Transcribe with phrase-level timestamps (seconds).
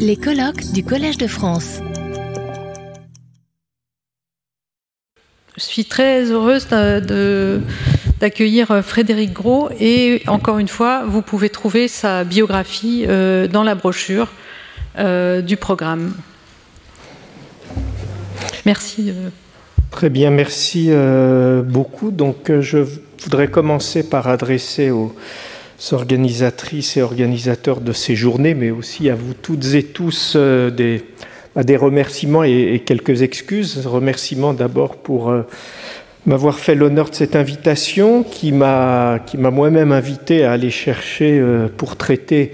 [0.00, 1.80] Les colloques du Collège de France.
[5.56, 6.66] Je suis très heureuse
[8.18, 13.76] d'accueillir Frédéric Gros et encore une fois, vous pouvez trouver sa biographie euh, dans la
[13.76, 14.32] brochure
[14.98, 16.12] euh, du programme.
[18.64, 19.14] Merci.
[19.92, 22.10] Très bien, merci euh, beaucoup.
[22.10, 22.78] Donc, je
[23.22, 25.14] voudrais commencer par adresser aux
[25.92, 31.04] organisatrices et organisateurs de ces journées, mais aussi à vous toutes et tous euh, des,
[31.54, 33.86] bah, des, remerciements et, quelques excuses.
[33.86, 35.42] Remerciements d'abord pour euh,
[36.24, 41.96] m'avoir fait l'honneur de cette invitation qui m'a moi-même invité à aller chercher euh, pour
[41.96, 42.52] traiter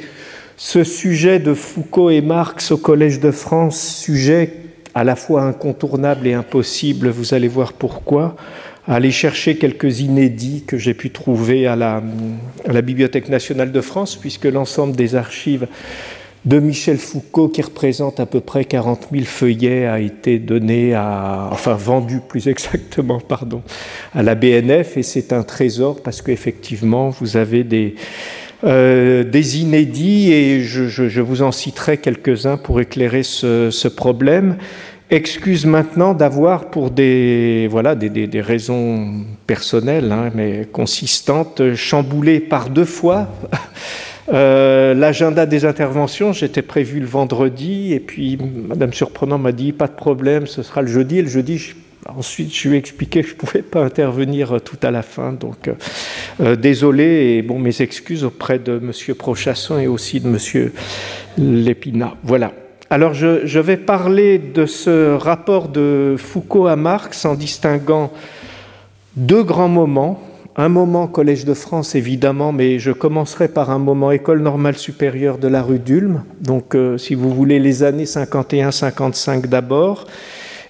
[0.56, 4.52] ce sujet de Foucault et Marx au Collège de France, sujet
[4.94, 8.36] à la fois incontournable et impossible, vous allez voir pourquoi,
[8.86, 12.02] aller chercher quelques inédits que j'ai pu trouver à la,
[12.82, 15.66] Bibliothèque nationale de France, puisque l'ensemble des archives
[16.44, 21.48] de Michel Foucault, qui représente à peu près 40 000 feuillets, a été donné à,
[21.52, 23.62] enfin vendu plus exactement, pardon,
[24.12, 27.94] à la BNF, et c'est un trésor parce qu'effectivement, vous avez des,
[28.64, 34.56] euh, des inédits, et je, vous en citerai quelques-uns pour éclairer ce, ce problème
[35.12, 42.86] excuse maintenant d'avoir, pour des, voilà, des, raisons personnelles, hein, mais consistantes, chamboulé par deux
[42.86, 43.28] fois
[44.32, 46.32] euh, l'agenda des interventions.
[46.32, 50.80] J'étais prévu le vendredi, et puis Madame Surprenant m'a dit pas de problème, ce sera
[50.80, 51.18] le jeudi.
[51.18, 51.74] Et le jeudi,
[52.08, 55.32] ensuite, je lui ai expliqué que je ne pouvais pas intervenir tout à la fin.
[55.32, 55.74] Donc, euh,
[56.40, 60.72] euh, désolé, et bon, mes excuses auprès de Monsieur Prochasson et aussi de Monsieur
[61.36, 62.14] Lépina.
[62.22, 62.52] Voilà.
[62.92, 68.12] Alors je, vais parler de ce rapport de Foucault à Marx en distinguant
[69.16, 70.22] deux grands moments.
[70.56, 75.38] Un moment Collège de France évidemment, mais je commencerai par un moment École normale supérieure
[75.38, 76.22] de la rue d'Ulm.
[76.42, 80.06] Donc euh, si vous voulez les années 51-55 d'abord,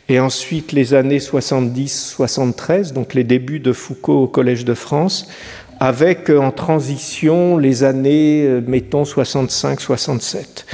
[0.08, 5.26] et ensuite les années 70-73, donc les débuts de Foucault au Collège de France,
[5.80, 10.66] avec euh, en transition les années, euh, mettons, 65-67.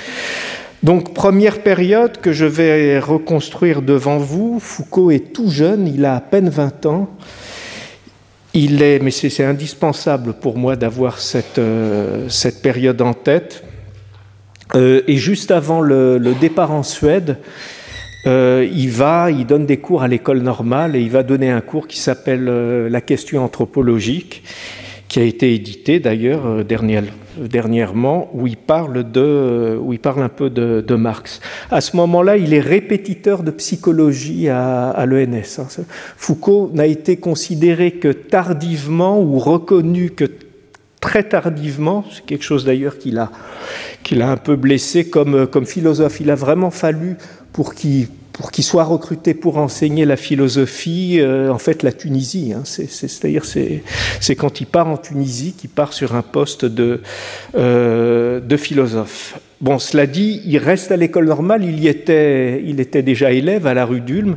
[0.82, 6.14] Donc première période que je vais reconstruire devant vous, Foucault est tout jeune, il a
[6.14, 7.08] à peine 20 ans.
[8.54, 12.28] Il est, mais c'est indispensable pour moi d'avoir cette, euh,
[12.62, 13.64] période en tête.
[14.74, 17.38] Euh, et juste avant le, départ en Suède,
[18.26, 21.60] euh, il va, il donne des cours à l'école normale et il va donner un
[21.60, 22.44] cours qui s'appelle
[22.88, 24.44] La question anthropologique,
[25.08, 30.28] qui a été édité d'ailleurs dernièrement dernièrement, où il parle, de, où il parle un
[30.28, 31.40] peu de, Marx.
[31.70, 35.60] À ce moment-là, il est répétiteur de psychologie à, l'ENS.
[35.60, 35.84] Hein.
[36.16, 40.24] Foucault n'a été considéré que tardivement ou reconnu que
[41.00, 43.30] très tardivement, c'est quelque chose d'ailleurs qu'il a,
[44.02, 46.20] qu'il a un peu blessé comme, comme philosophe.
[46.20, 47.16] Il a vraiment fallu
[47.52, 52.52] pour qu'il pour qu'il soit recruté pour enseigner la philosophie, euh, en fait, la Tunisie.
[52.54, 57.02] Hein, c'est-à-dire, c'est quand il part en Tunisie qu'il part sur un poste de,
[57.56, 59.40] euh, de philosophe.
[59.60, 63.66] Bon, cela dit, il reste à l'école normale, il, y était, il était déjà élève
[63.66, 64.36] à la rue d'Ulm,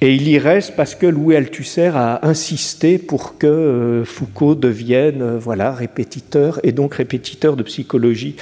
[0.00, 5.36] et il y reste parce que Louis Althusser a insisté pour que euh, Foucault devienne
[5.36, 8.36] voilà, répétiteur, et donc répétiteur de psychologie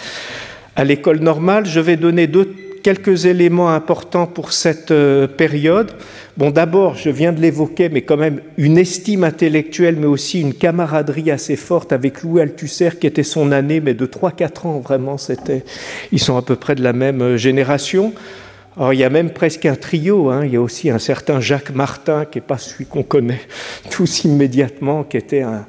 [0.77, 1.67] à l'école normale.
[1.67, 5.93] Je vais donner deux quelques éléments importants pour cette euh, période.
[6.37, 10.55] Bon, d'abord, je viens de l'évoquer, mais quand même une estime intellectuelle, mais aussi une
[10.55, 15.19] camaraderie assez forte avec Louis Althusser, qui était son année, mais de 3-4 ans, vraiment,
[15.19, 15.65] c'était,
[16.11, 18.13] ils sont à peu près de la même euh, génération.
[18.77, 20.31] Alors, il y a même presque un trio.
[20.31, 20.47] Hein.
[20.47, 23.41] Il y a aussi un certain Jacques Martin, qui n'est pas celui qu'on connaît
[23.91, 25.67] tous immédiatement, qui était un,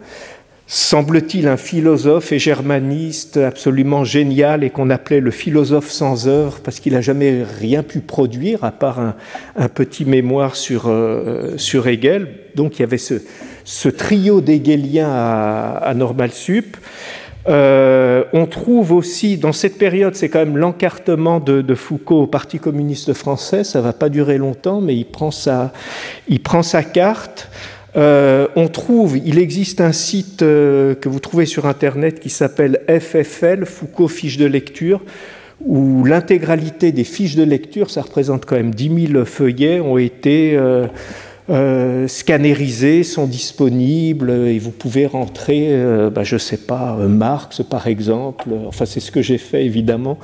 [0.73, 6.79] semble-t-il, un philosophe et germaniste absolument génial et qu'on appelait le philosophe sans œuvre parce
[6.79, 12.27] qu'il n'a jamais rien pu produire à part un, petit mémoire sur, euh, sur Hegel.
[12.55, 16.75] Donc il y avait ce, trio d'hegeliens à, Normal Sup.
[17.47, 22.57] Euh, on trouve aussi, dans cette période, c'est quand même l'encartement de, Foucault au Parti
[22.57, 25.71] communiste français, ça va pas durer longtemps, mais il prend sa,
[26.27, 27.47] il prend sa carte.
[27.95, 32.81] Euh, on trouve, il existe un site euh, que vous trouvez sur Internet qui s'appelle
[32.87, 35.01] FFL, Foucault Fiches de lecture,
[35.63, 40.57] où l'intégralité des fiches de lecture, ça représente quand même 10 000 feuillets, ont été
[41.49, 45.79] euh, scannérisés, sont disponibles, et vous pouvez rentrer,
[46.13, 50.17] bah, je ne sais pas, Marx par exemple, enfin c'est ce que j'ai fait évidemment,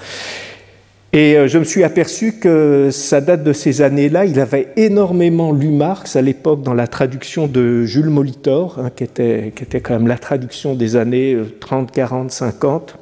[1.11, 4.25] et euh, je me suis aperçu que ça date de ces années-là.
[4.25, 9.05] Il avait énormément lu Marx à l'époque dans la traduction de Jules Molitor, hein, qui,
[9.05, 12.98] était, qui, était, quand même la traduction des années 30, 40, 50.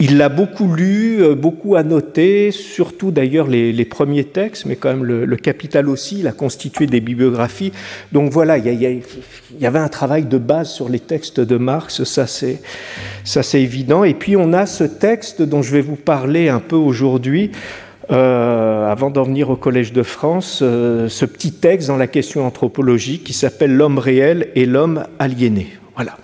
[0.00, 5.04] Il l'a beaucoup lu, euh, beaucoup annoté, surtout d'ailleurs les, premiers textes, mais quand même
[5.04, 7.72] le, Capital aussi, il a constitué des bibliographies.
[8.12, 9.02] Donc voilà, il
[9.60, 12.62] y, avait un travail de base sur les textes de Marx, ça c'est,
[13.24, 14.04] ça c'est évident.
[14.04, 17.50] Et puis on a ce texte dont je vais vous parler un peu aujourd'hui,
[18.10, 22.46] euh, avant d'en venir au Collège de France, euh, ce petit texte dans la question
[22.46, 25.68] anthropologique qui s'appelle L'homme réel et l'homme aliéné.
[25.94, 26.16] Voilà.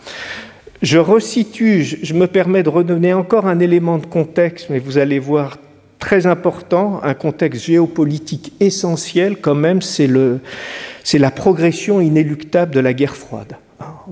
[0.83, 5.19] Je resitue, je me permets de redonner encore un élément de contexte, mais vous allez
[5.19, 5.59] voir
[5.99, 13.15] très important, un contexte géopolitique essentiel quand même, c'est la progression inéluctable de la guerre
[13.15, 13.57] froide.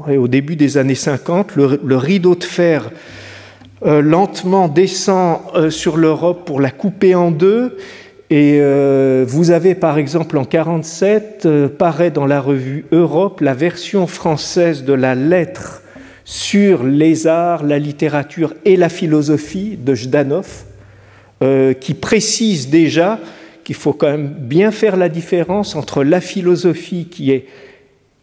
[0.06, 2.90] au début des années 50, le, rideau de fer
[3.86, 7.78] euh, lentement descend euh, sur l'Europe pour la couper en deux.
[8.28, 11.48] Et euh, vous avez par exemple en 47,
[11.78, 15.82] paraît dans la revue Europe la version française de la lettre
[16.28, 20.64] sur les arts, la littérature et la philosophie de Jdanov,
[21.42, 23.18] euh, qui précise déjà
[23.64, 27.46] qu'il faut quand même bien faire la différence entre la philosophie qui est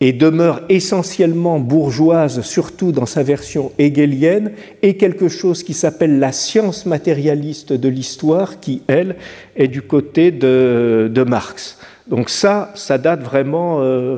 [0.02, 4.52] et demeure essentiellement bourgeoise, surtout dans sa version hegelienne,
[4.84, 9.16] et quelque chose qui s'appelle la science matérialiste de l'histoire, qui, elle,
[9.56, 11.80] est du côté de Marx.
[12.08, 14.18] Donc ça, ça date vraiment euh,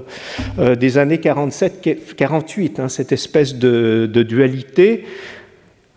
[0.60, 5.06] euh, des années 47-48, hein, cette espèce de, dualité.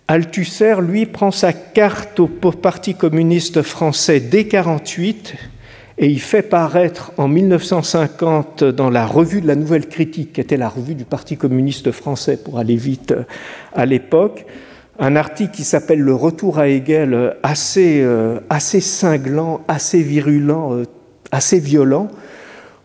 [0.07, 5.35] Althusser, lui, prend sa carte au Parti communiste français dès 48
[5.99, 10.57] et il fait paraître en 1950 dans la revue de la Nouvelle Critique, qui était
[10.57, 13.25] la revue du Parti communiste français pour aller vite euh,
[13.75, 14.47] à l'époque,
[15.01, 18.07] un article qui s'appelle Le retour à Hegel, assez,
[18.51, 20.83] assez cinglant, assez virulent,
[21.31, 22.09] assez violent,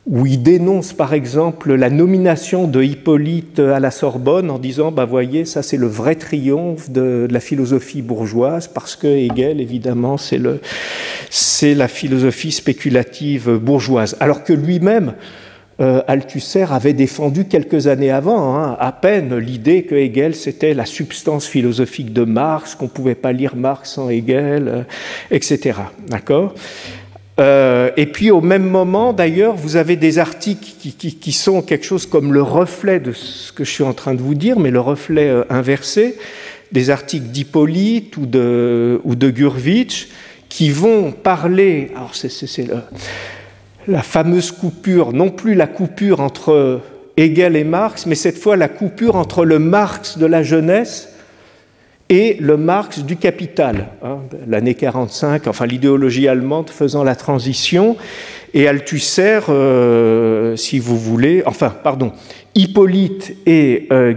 [0.08, 5.06] où il dénonce par exemple la nomination de Hippolyte à la Sorbonne en disant bah
[5.06, 10.38] voyez ça c'est le vrai triomphe de, la philosophie bourgeoise parce que Hegel évidemment c'est
[10.38, 10.60] le
[11.32, 15.14] c'est la philosophie spéculative bourgeoise alors que lui-même
[15.82, 20.86] euh, Althusser avait défendu quelques années avant, hein, à peine, l'idée que Hegel c'était la
[20.86, 24.84] substance philosophique de Marx, qu'on ne pouvait pas lire Marx sans Hegel, euh,
[25.32, 25.80] etc.
[26.08, 26.56] D'accord?
[27.40, 32.06] Euh, et puis au même moment, d'ailleurs, vous avez des articles qui, sont quelque chose
[32.06, 34.80] comme le reflet de ce que je suis en train de vous dire, mais le
[34.80, 36.18] reflet euh, inversé,
[36.72, 40.08] des articles d'Hippolyte ou de, ou de Gurvitch,
[40.48, 42.68] qui vont parler, alors c'est
[43.88, 46.82] la fameuse coupure, non plus la coupure entre
[47.18, 51.10] Hegel et Marx, mais cette fois la coupure entre le Marx de la jeunesse
[52.10, 57.98] et le Marx du capital, hein, l'année 45, enfin l'idéologie allemande faisant la transition,
[58.54, 62.14] et Althusser, euh, si vous voulez, enfin, pardon,
[62.54, 64.14] Hippolyte et euh,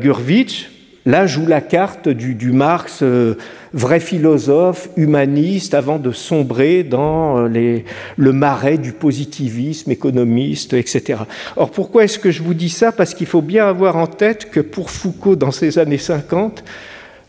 [1.06, 3.34] là jouent la carte du, Marx euh,
[3.72, 7.86] vrai philosophe, humaniste, avant de sombrer dans les,
[8.16, 11.20] le marais du positivisme économiste, etc.
[11.56, 12.92] Or, pourquoi est-ce que je vous dis ça?
[12.92, 16.62] Parce qu'il faut bien avoir en tête que pour Foucault, dans ces années 50,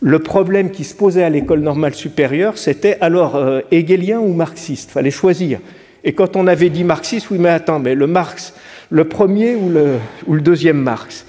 [0.01, 4.91] le problème qui se posait à l'école normale supérieure, c'était alors euh, hegelien ou marxiste?
[4.91, 5.59] Fallait choisir.
[6.03, 8.53] Et quand on avait dit marxiste, oui, mais attends, mais le Marx,
[8.89, 11.25] le premier ou le deuxième Marx?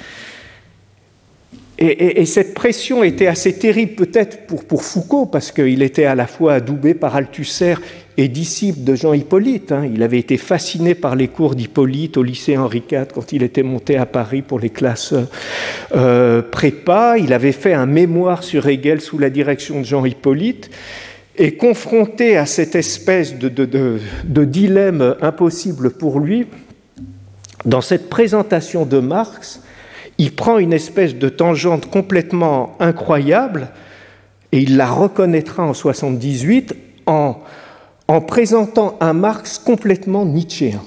[1.83, 6.55] Et, cette pression était assez terrible peut-être pour, Foucault, parce qu'il était à la fois
[6.55, 7.77] adoubé par Althusser
[8.19, 9.73] et disciple de Jean Hippolyte.
[9.73, 9.89] Hein.
[9.91, 13.63] Il avait été fasciné par les cours d'Hippolyte au lycée Henri IV quand il était
[13.63, 15.15] monté à Paris pour les classes
[15.97, 17.17] euh, prépa.
[17.17, 20.71] Il avait fait un mémoire sur Hegel sous la direction de Jean Hippolyte.
[21.39, 26.47] Et confronté à cette espèce de dilemme impossible pour lui,
[27.65, 29.63] dans cette présentation de Marx,
[30.21, 33.71] il prend une espèce de tangente complètement incroyable
[34.53, 36.75] et il la reconnaîtra en 78
[37.07, 37.39] en,
[38.07, 40.83] en présentant un Marx complètement nietzschéen.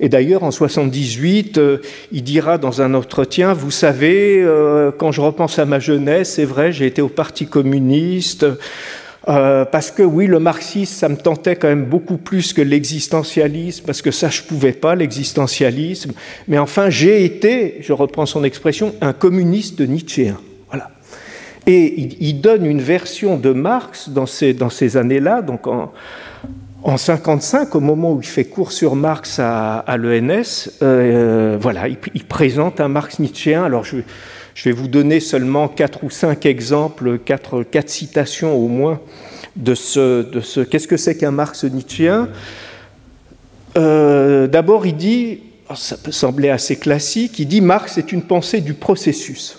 [0.00, 1.78] Et d'ailleurs, en 78, euh,
[2.12, 6.44] il dira dans un entretien, vous savez, euh, quand je repense à ma jeunesse, c'est
[6.44, 8.44] vrai, j'ai été au Parti communiste,
[9.28, 13.84] euh, parce que oui, le marxisme, ça me tentait quand même beaucoup plus que l'existentialisme,
[13.84, 16.12] parce que ça, je ne pouvais pas, l'existentialisme.
[16.46, 20.38] Mais enfin, j'ai été, je reprends son expression, un communiste nietzschéen.
[20.68, 20.90] Voilà.
[21.66, 25.92] Et il, donne une version de Marx dans ces, dans ces années-là, donc en,
[26.84, 31.96] en 55, au moment où il fait cours sur Marx à, l'ENS, euh, voilà, il,
[32.14, 33.64] il, présente un Marx nietzschéen.
[33.64, 33.96] Alors je
[34.56, 39.00] je vais vous donner seulement quatre ou cinq exemples, quatre, citations au moins
[39.54, 42.30] de ce, qu'est-ce que c'est qu'un Marx nietzschéen?
[43.76, 48.22] Euh, d'abord, il dit, oh, ça peut sembler assez classique, il dit Marx est une
[48.22, 49.58] pensée du processus.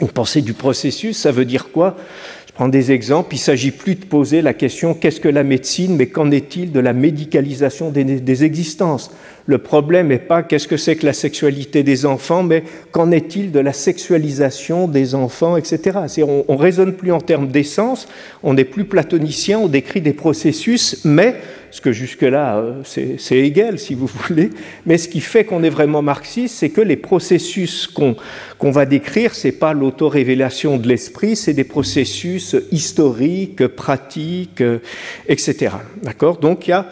[0.00, 1.96] Une pensée du processus, ça veut dire quoi?
[2.46, 3.34] Je prends des exemples.
[3.34, 6.70] Il ne s'agit plus de poser la question qu'est-ce que la médecine, mais qu'en est-il
[6.70, 9.10] de la médicalisation des existences?
[9.46, 13.52] Le problème n'est pas qu'est-ce que c'est que la sexualité des enfants, mais qu'en est-il
[13.52, 15.98] de la sexualisation des enfants, etc.
[16.48, 18.08] On ne raisonne plus en termes d'essence,
[18.42, 21.36] on n'est plus platonicien, on décrit des processus, mais
[21.72, 24.50] ce que jusque-là, euh, c'est égal, si vous voulez,
[24.86, 29.34] mais ce qui fait qu'on est vraiment marxiste, c'est que les processus qu'on va décrire,
[29.34, 34.78] ce n'est pas l'autorévélation de l'esprit, c'est des processus historiques, pratiques, euh,
[35.28, 35.76] etc.
[36.02, 36.36] D'accord?
[36.36, 36.86] Donc il y a,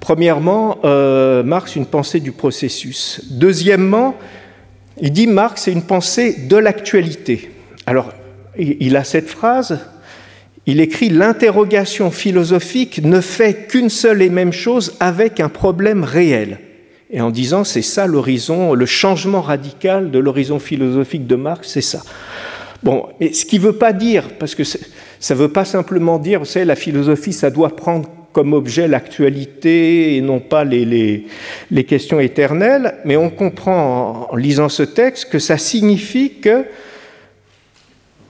[0.00, 3.22] premièrement, euh, Marx, une pensée du processus.
[3.30, 4.16] Deuxièmement,
[5.00, 7.50] il dit Marx, c'est une pensée de l'actualité.
[7.86, 8.12] Alors,
[8.56, 9.78] il a cette phrase,
[10.66, 16.58] il écrit L'interrogation philosophique ne fait qu'une seule et même chose avec un problème réel.
[17.10, 21.80] Et en disant c'est ça l'horizon, le changement radical de l'horizon philosophique de Marx, c'est
[21.80, 22.02] ça.
[22.82, 24.78] Bon, ce qui ne veut pas dire, parce que ça
[25.30, 30.16] ne veut pas simplement dire, vous savez, la philosophie, ça doit prendre comme objet l'actualité
[30.16, 31.24] et non pas les,
[31.70, 36.64] les, questions éternelles, mais on comprend en lisant ce texte que ça signifie que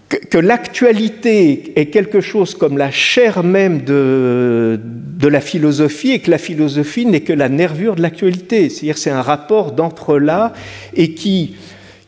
[0.08, 6.30] que, l'actualité est quelque chose comme la chair même de, de, la philosophie et que
[6.30, 8.70] la philosophie n'est que la nervure de l'actualité.
[8.70, 10.54] C'est-à-dire c'est un rapport d'entre-là
[10.94, 11.56] et qui,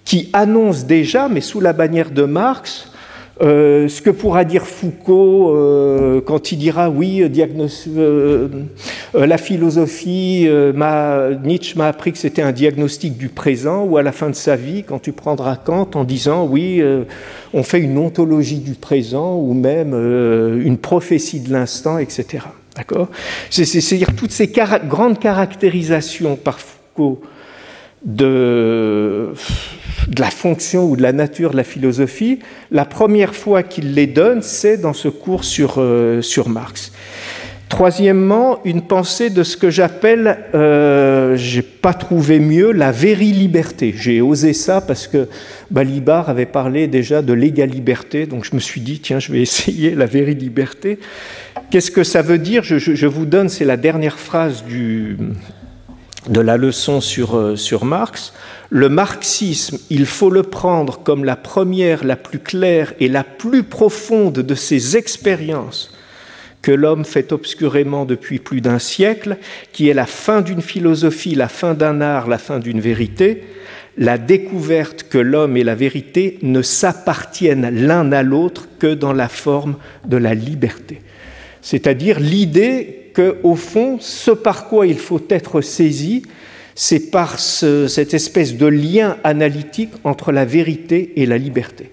[0.04, 2.89] qui annonce déjà, mais sous la bannière de Marx,
[3.42, 8.48] euh, ce que pourra dire Foucault euh, quand il dira oui, euh,
[9.14, 10.46] la philosophie,
[11.44, 14.56] Nietzsche m'a appris que c'était un diagnostic du présent, ou à la fin de sa
[14.56, 16.82] vie, quand tu prendras Kant en disant oui,
[17.54, 22.44] on fait une ontologie du présent, ou même une prophétie de l'instant, etc.
[22.76, 23.08] D'accord?
[23.50, 27.20] C'est-à-dire toutes ces grandes caractérisations par Foucault
[28.04, 29.32] de,
[30.18, 32.38] la fonction ou de la nature de la philosophie,
[32.70, 36.92] la première fois qu'il les donne, c'est dans ce cours sur, euh, sur Marx.
[37.70, 43.94] Troisièmement, une pensée de ce que j'appelle, euh, j'ai pas trouvé mieux, la véri-liberté.
[43.96, 45.28] J'ai osé ça parce que
[45.70, 49.94] Balibar avait parlé déjà de l'égal-liberté, donc je me suis dit, tiens, je vais essayer
[49.94, 50.98] la véri-liberté.
[51.70, 52.64] Qu'est-ce que ça veut dire?
[52.64, 55.16] Je, vous donne, c'est la dernière phrase du,
[56.28, 58.32] de la leçon sur, euh, sur Marx,
[58.68, 63.62] le marxisme, il faut le prendre comme la première, la plus claire et la plus
[63.62, 65.92] profonde de ces expériences
[66.62, 69.38] que l'homme fait obscurément depuis plus d'un siècle,
[69.72, 73.44] qui est la fin d'une philosophie, la fin d'un art, la fin d'une vérité,
[73.96, 79.28] la découverte que l'homme et la vérité ne s'appartiennent l'un à l'autre que dans la
[79.28, 81.00] forme de la liberté.
[81.62, 82.99] C'est-à-dire l'idée
[83.42, 86.22] au fond, ce par quoi il faut être saisi,
[86.74, 91.90] c'est par cette espèce de lien analytique entre la vérité et la liberté.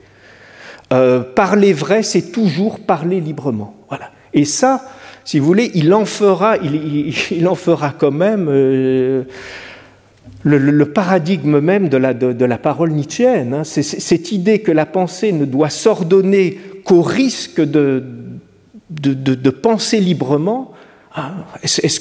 [0.94, 3.76] Euh, parler vrai, c'est toujours parler librement.
[3.90, 4.12] Voilà.
[4.34, 4.86] Et ça,
[5.26, 9.24] si vous voulez, il en fera, il, en fera quand même euh,
[10.44, 13.54] le, paradigme même de la, parole nietzschéenne.
[13.54, 13.64] Hein.
[13.66, 18.04] Cette idée que la pensée ne doit s'ordonner qu'au risque de,
[19.62, 20.72] penser librement,
[21.64, 22.00] est-ce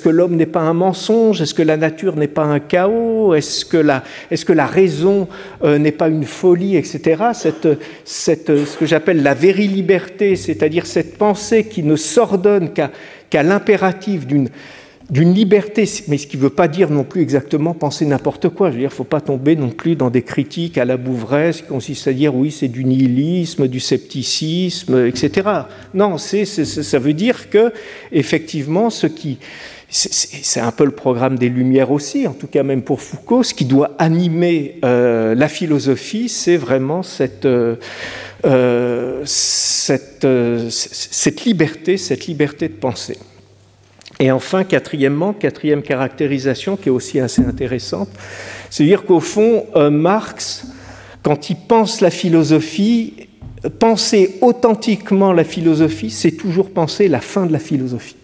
[0.00, 1.40] que, l'homme n'est pas un mensonge?
[1.40, 3.34] Est-ce que la nature n'est pas un chaos?
[3.34, 5.28] Est-ce que, la, raison
[5.64, 7.22] euh, n'est pas une folie, etc.
[7.34, 14.48] Cette, ce que j'appelle la véri-liberté, c'est-à-dire cette pensée qui ne s'ordonne qu'à l'impératif d'une
[15.12, 18.68] d'une liberté, mais ce qui ne veut pas dire non plus exactement penser n'importe quoi.
[18.68, 20.96] Je veux dire, il ne faut pas tomber non plus dans des critiques à la
[20.96, 25.50] bouvresse qui consistent à dire oui, c'est du nihilisme, du scepticisme, etc.
[25.92, 27.74] Non, c'est, ça veut dire que,
[28.10, 29.38] effectivement, ce qui.
[29.90, 33.52] C'est un peu le programme des Lumières aussi, en tout cas même pour Foucault, ce
[33.52, 37.76] qui doit animer euh, la philosophie, c'est vraiment cette, euh,
[38.46, 40.26] euh, cette,
[40.70, 43.18] cette liberté, cette liberté de penser.
[44.20, 48.08] Et enfin, quatrièmement, quatrième caractérisation qui est aussi assez intéressante,
[48.70, 50.66] c'est dire qu'au fond, euh, Marx,
[51.22, 53.28] quand il pense la philosophie,
[53.78, 58.16] penser authentiquement la philosophie, c'est toujours penser la fin de la philosophie.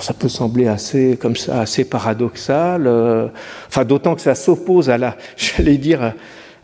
[0.00, 3.28] ça peut sembler assez comme ça, assez paradoxal, euh,
[3.68, 6.14] enfin d'autant que ça s'oppose à la, j'allais dire,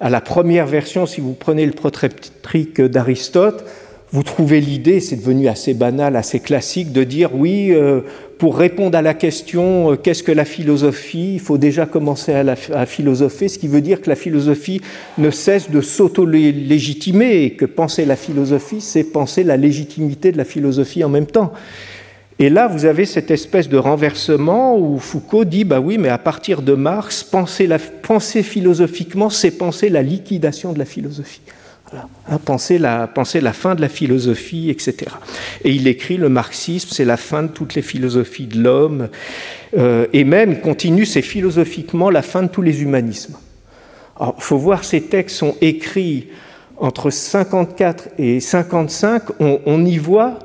[0.01, 1.07] à la première version.
[1.07, 3.65] Si vous prenez le protreptique d'Aristote,
[4.13, 8.03] vous trouvez l'idée, c'est devenu assez banal, assez classique, de dire oui, euh,
[8.37, 12.43] pour répondre à la question euh, qu'est-ce que la philosophie, il faut déjà commencer à,
[12.43, 14.83] la, philosopher, ce qui veut dire que la philosophie
[15.17, 20.45] ne cesse de s'auto-légitimer et que penser la philosophie, c'est penser la légitimité de la
[20.45, 21.51] philosophie en même temps.
[22.39, 26.19] Et là, vous avez cette espèce de renversement où Foucault dit bah oui, mais à
[26.19, 31.41] partir de Marx, penser philosophiquement, c'est penser la liquidation de la philosophie.
[31.95, 35.11] Hein, penser, la, penser la fin de la philosophie, etc.
[35.65, 39.09] Et il écrit le marxisme, c'est la fin de toutes les philosophies de l'homme,
[39.77, 43.37] euh, et même continue, c'est philosophiquement la fin de tous les humanismes.
[44.21, 46.29] Il faut voir, ces textes sont écrits
[46.79, 50.39] entre 54 et 55, on, on y voit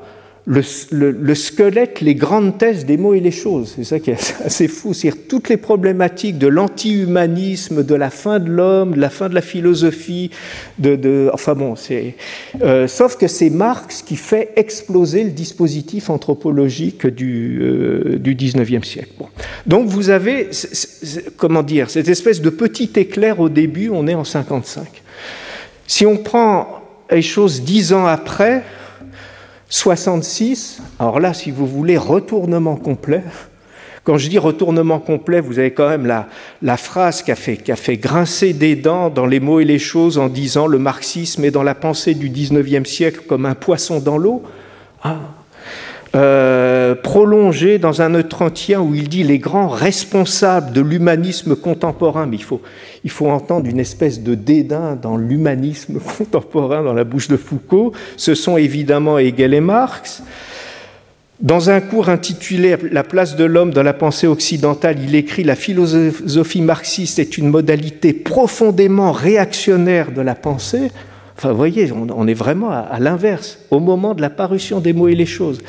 [0.49, 3.73] le, squelette, les grandes thèses des mots et les choses.
[3.75, 4.93] C'est ça qui est assez fou.
[4.93, 9.35] C'est toutes les problématiques de l'anti-humanisme, de la fin de l'homme, de la fin de
[9.35, 10.31] la philosophie,
[10.79, 12.15] de, enfin bon, c'est.
[12.61, 18.83] Euh, sauf que c'est Marx qui fait exploser le dispositif anthropologique du, euh, du 19e
[18.83, 19.11] siècle.
[19.65, 20.49] Donc vous avez,
[21.35, 25.03] comment dire, cette espèce de petit éclair au début, on est en 55.
[25.87, 28.63] Si on prend les choses dix ans après,
[29.69, 33.23] 66, alors là, si vous voulez, retournement complet.
[34.03, 37.73] Quand je dis retournement complet, vous avez quand même la, phrase qui a, fait, qui
[37.73, 41.43] a fait grincer des dents dans les mots et les choses en disant le marxisme
[41.43, 44.43] est dans la pensée du 19e siècle comme un poisson dans l'eau.
[45.03, 45.17] Ah,
[46.17, 52.37] euh, prolongé dans un entretien où il dit les grands responsables de l'humanisme contemporain, mais
[52.37, 52.59] il faut,
[53.03, 57.91] il faut entendre une espèce de dédain dans l'humanisme contemporain dans la bouche de Foucault,
[58.15, 60.23] ce sont évidemment Hegel et Marx.
[61.39, 65.55] Dans un cours intitulé La place de l'homme dans la pensée occidentale, il écrit La
[65.55, 70.89] philosophie marxiste est une modalité profondément réactionnaire de la pensée.
[71.37, 75.09] Enfin, vous voyez, on est vraiment à l'inverse, au moment de la parution des mots
[75.09, 75.59] et les choses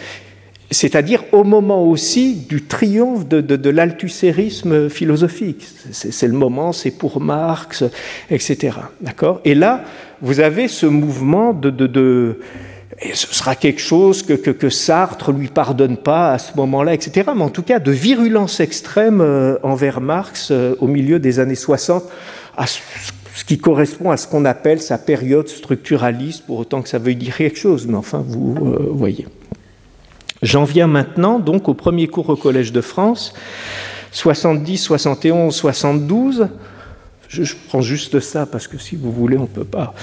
[0.71, 5.67] c'est-à-dire au moment aussi du triomphe de, de, l'althussérisme philosophique.
[5.93, 7.85] C'est le moment, c'est pour Marx,
[8.31, 8.77] etc.
[9.01, 9.41] D'accord?
[9.45, 9.85] Et là,
[10.21, 12.39] vous avez ce mouvement de, de
[13.01, 16.95] et ce sera quelque chose que, que, que Sartre lui pardonne pas à ce moment-là,
[16.95, 17.31] etc.
[17.35, 21.55] Mais en tout cas, de virulence extrême euh, envers Marx euh, au milieu des années
[21.55, 22.03] 60,
[22.57, 26.99] à ce qui correspond à ce qu'on appelle sa période structuraliste, pour autant que ça
[26.99, 27.87] veuille dire quelque chose.
[27.87, 29.27] Mais enfin, vous euh, voyez.
[30.43, 33.35] J'en viens maintenant donc au premier cours au Collège de France,
[34.13, 36.49] 70, 71, 72.
[37.29, 39.95] Je, prends juste ça parce que si vous voulez, on ne peut pas.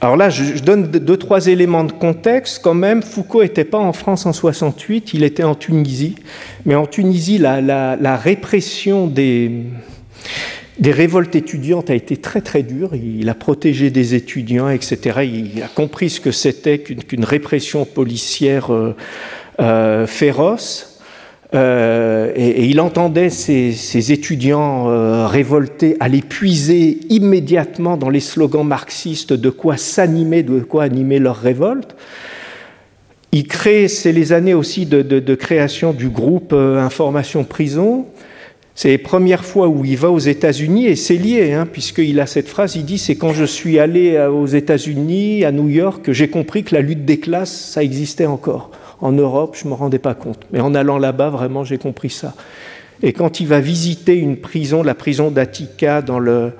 [0.00, 2.60] Alors là, je, donne deux, trois éléments de contexte.
[2.62, 6.16] Quand même, Foucault n'était pas en France en 68, il était en Tunisie.
[6.64, 9.66] Mais en Tunisie, la répression des,
[10.78, 12.94] des révoltes étudiantes a été très très dure.
[12.94, 15.20] Il a protégé des étudiants, etc.
[15.24, 18.94] Il a compris ce que c'était qu'une répression policière euh,
[19.60, 21.00] euh, féroce.
[21.54, 29.48] Euh, et, il entendait ces, étudiants révoltés aller puiser immédiatement dans les slogans marxistes de
[29.48, 31.96] quoi s'animer, de quoi animer leur révolte.
[33.32, 38.06] Il crée, c'est les années aussi de création du groupe Information Prison.
[38.76, 42.26] C'est les premières fois où il va aux États-Unis et c'est lié, hein, puisqu'il a
[42.26, 46.12] cette phrase, il dit c'est quand je suis allé aux États-Unis, à New York, que
[46.12, 48.70] j'ai compris que la lutte des classes, ça existait encore.
[49.00, 50.40] En Europe, je ne me rendais pas compte.
[50.52, 52.34] Mais en allant là-bas, vraiment, j'ai compris ça.
[53.02, 56.52] Et quand il va visiter une prison, la prison d'Attica dans le,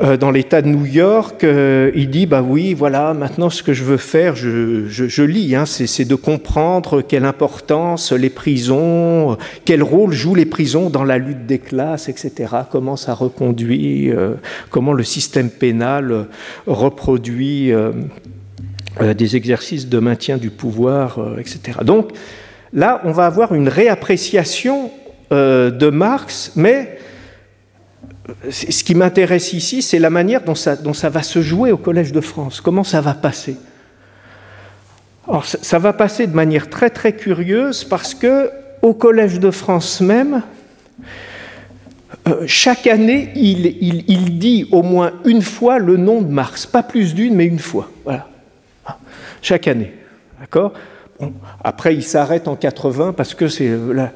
[0.00, 3.84] dans l'État de New York, euh, il dit bah oui, voilà, maintenant ce que je
[3.84, 10.12] veux faire, je, je, lis, hein, c'est de comprendre quelle importance les prisons, quel rôle
[10.12, 12.54] jouent les prisons dans la lutte des classes, etc.
[12.70, 14.34] Comment ça reconduit, euh,
[14.70, 16.26] comment le système pénal
[16.66, 17.70] reproduit
[19.00, 21.80] des exercices de maintien du pouvoir, etc.
[21.84, 22.12] Donc
[22.72, 24.90] là, on va avoir une réappréciation
[25.30, 26.98] de Marx, mais
[28.50, 32.20] ce qui m'intéresse ici, c'est la manière dont ça, va se jouer au Collège de
[32.20, 33.56] France, comment ça va passer?
[35.28, 38.50] Alors, ça, va passer de manière très très curieuse parce que
[38.82, 40.42] au Collège de France même,
[42.28, 47.14] euh, chaque année, il, dit au moins une fois le nom de Marx, pas plus
[47.14, 47.88] d'une, mais une fois.
[48.04, 48.28] Voilà.
[49.40, 49.92] Chaque année.
[50.40, 50.72] D'accord?
[51.62, 54.06] Après, il s'arrête en 80 parce que c'est euh,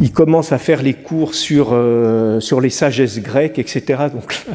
[0.00, 4.04] il commence à faire les cours sur euh, sur les sagesses grecques, etc.
[4.12, 4.34] Donc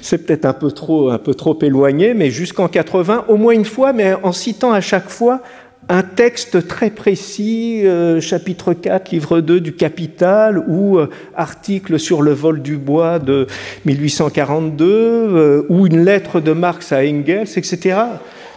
[0.00, 3.64] c'est peut-être un peu trop un peu trop éloigné, mais jusqu'en 80, au moins une
[3.64, 5.42] fois, mais en citant à chaque fois
[5.90, 10.98] un texte très précis, euh, chapitre 4, livre 2 du Capital, ou
[11.34, 13.46] article sur le vol du bois de
[13.86, 17.96] 1842, ou une lettre de Marx à Engels, etc.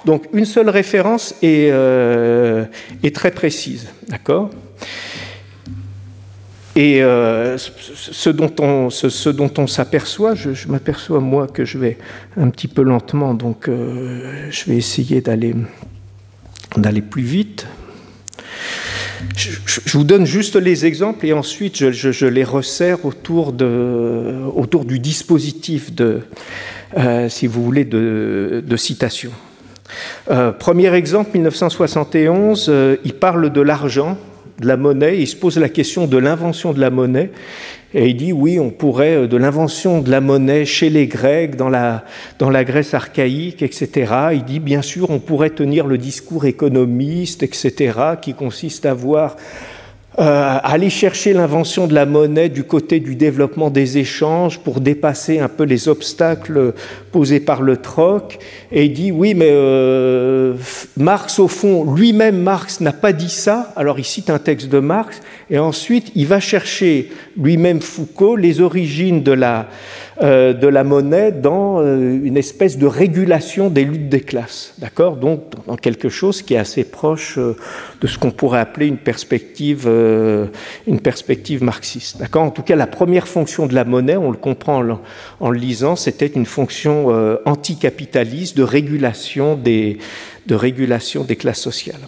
[0.05, 2.65] Donc une seule référence est, euh,
[3.13, 4.49] très précise, d'accord?
[6.75, 11.97] Et euh, ce, dont on, s'aperçoit, je, m'aperçois moi que je vais
[12.37, 15.53] un petit peu lentement, donc euh, je vais essayer d'aller
[17.01, 17.67] plus vite.
[19.35, 26.21] Je, vous donne juste les exemples et ensuite je, les resserre autour, du dispositif de,
[27.27, 29.31] si vous voulez, de citation.
[30.59, 32.71] Premier exemple, 1971,
[33.03, 34.17] il parle de l'argent,
[34.61, 37.31] de la monnaie, il se pose la question de l'invention de la monnaie,
[37.93, 41.55] et il dit oui, on pourrait, euh, de l'invention de la monnaie chez les Grecs,
[41.55, 42.03] dans la,
[42.63, 44.13] Grèce archaïque, etc.
[44.33, 49.35] Il dit bien sûr, on pourrait tenir le discours économiste, etc., qui consiste à voir
[50.19, 55.39] euh, aller chercher l'invention de la monnaie du côté du développement des échanges pour dépasser
[55.39, 56.73] un peu les obstacles
[57.11, 58.37] posés par le troc.
[58.73, 60.53] Et il dit oui, mais euh,
[60.95, 63.73] Marx, au fond, lui-même, Marx n'a pas dit ça.
[63.75, 68.61] Alors il cite un texte de Marx, et ensuite il va chercher lui-même Foucault les
[68.61, 69.67] origines de la,
[70.21, 74.73] euh, de la monnaie dans euh, une espèce de régulation des luttes des classes.
[74.77, 75.17] D'accord?
[75.17, 79.85] Donc, dans quelque chose qui est assez proche de ce qu'on pourrait appeler une perspective,
[80.87, 82.19] une perspective marxiste.
[82.19, 82.43] D'accord?
[82.43, 84.81] En tout cas, la première fonction de la monnaie, on le comprend
[85.41, 87.07] en, le lisant, c'était une fonction
[87.45, 92.01] anticapitaliste de régulation des classes sociales.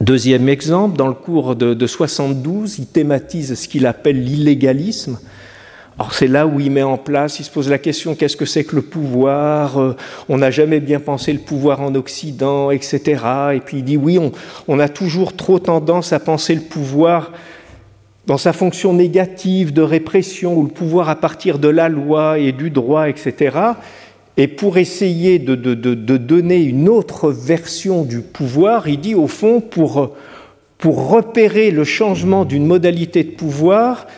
[0.00, 5.18] Deuxième exemple, dans le cours de, de 72, il thématise ce qu'il appelle l'illégalisme.
[5.96, 8.46] Alors c'est là où il met en place, il se pose la question qu'est-ce que
[8.46, 9.80] c'est que le pouvoir?
[9.80, 9.96] Euh,
[10.28, 13.22] On n'a jamais bien pensé le pouvoir en Occident, etc.
[13.54, 14.18] Et puis il dit oui,
[14.66, 17.30] on, a toujours trop tendance à penser le pouvoir
[18.26, 22.50] dans sa fonction négative de répression, ou le pouvoir à partir de la loi et
[22.50, 23.56] du droit, etc.
[24.36, 29.28] Et pour essayer de, de, de, donner une autre version du pouvoir, il dit au
[29.28, 30.16] fond, pour,
[30.78, 34.08] pour repérer le changement d'une modalité de pouvoir,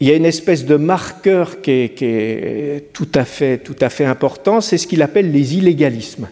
[0.00, 4.04] il y a une espèce de marqueur qui est, tout, à fait, tout à fait
[4.04, 6.28] important, c'est ce qu'il appelle les illégalismes.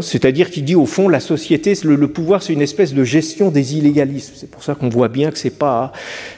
[0.00, 3.76] C'est-à-dire qu'il dit au fond la société, le, pouvoir, c'est une espèce de gestion des
[3.76, 4.34] illégalismes.
[4.36, 5.92] C'est pour ça qu'on voit bien que c'est pas,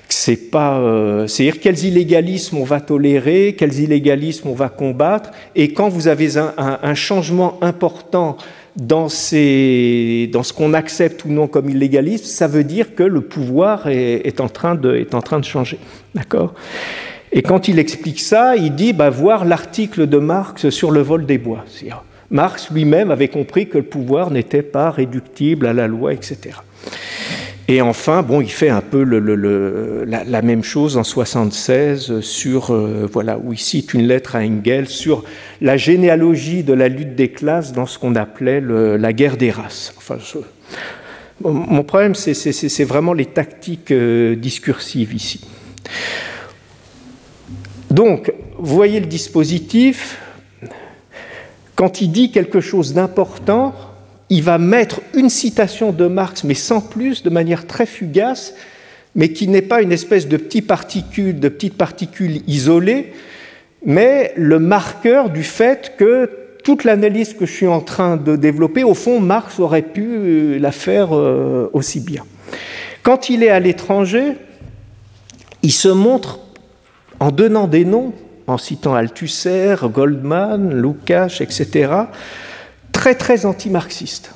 [0.08, 5.72] c'est pas, euh, c'est-à-dire quels illégalismes on va tolérer, quels illégalismes on va combattre, et
[5.72, 8.36] quand vous avez un, changement important
[8.76, 13.88] dans, dans ce qu'on accepte ou non comme illégaliste, ça veut dire que le pouvoir
[13.88, 15.78] est, en, train de, est en train de changer.
[16.14, 16.54] D'accord?
[17.32, 21.26] Et quand il explique ça, il dit bah, voir l'article de Marx sur le vol
[21.26, 21.64] des bois.
[22.34, 26.56] Marx lui-même avait compris que le pouvoir n'était pas réductible à la loi, etc.
[27.68, 33.38] Et enfin, bon, il fait un peu la, même chose en 76 sur, euh, voilà,
[33.38, 35.22] où il cite une lettre à Engels sur
[35.60, 39.94] la généalogie de la lutte des classes dans ce qu'on appelait la guerre des races.
[39.96, 40.18] Enfin,
[41.40, 45.40] mon problème, c'est vraiment les tactiques euh, discursives ici.
[47.92, 50.18] Donc, vous voyez le dispositif,
[51.76, 53.74] quand il dit quelque chose d'important,
[54.30, 58.54] il va mettre une citation de Marx, mais sans plus, de manière très fugace,
[59.14, 61.52] mais qui n'est pas une espèce de petite particule, de
[62.46, 63.12] isolée,
[63.84, 66.30] mais le marqueur du fait que
[66.64, 70.72] toute l'analyse que je suis en train de développer, au fond, Marx aurait pu la
[70.72, 72.24] faire euh, aussi bien.
[73.02, 74.32] Quand il est à l'étranger,
[75.62, 76.40] il se montre
[77.20, 78.14] en donnant des noms,
[78.46, 81.92] en citant Althusser, Goldman, Lukács, etc.,
[82.92, 84.30] très très anti-marxiste.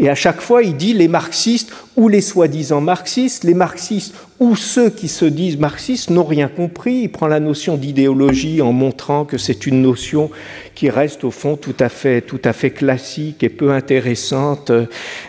[0.00, 4.56] Et à chaque fois, il dit les marxistes ou les soi-disant marxistes, les marxistes ou
[4.56, 7.02] ceux qui se disent marxistes n'ont rien compris.
[7.02, 10.30] Il prend la notion d'idéologie en montrant que c'est une notion
[10.74, 14.72] qui reste au fond tout à fait, tout à fait classique et peu intéressante,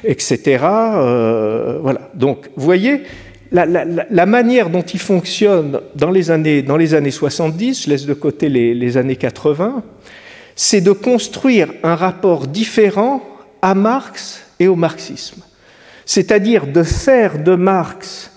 [0.05, 0.63] etc.
[0.63, 2.09] Euh, voilà.
[2.13, 3.03] Donc, vous voyez,
[3.51, 8.13] la, manière dont il fonctionne dans les années, dans les années 70, je laisse de
[8.13, 9.83] côté les, années 80,
[10.55, 13.21] c'est de construire un rapport différent
[13.61, 15.41] à Marx et au marxisme.
[16.05, 18.31] C'est-à-dire de faire de Marx,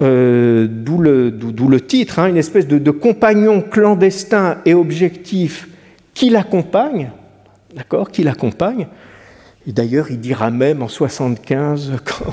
[0.00, 5.68] euh, d'où le, titre, hein, une espèce de, compagnon clandestin et objectif
[6.14, 7.10] qui l'accompagne,
[7.74, 8.86] d'accord, qui l'accompagne.
[9.66, 12.32] Et d'ailleurs, il dira même en 75, quand,